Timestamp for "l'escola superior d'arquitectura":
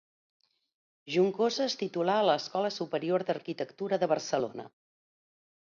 2.31-4.05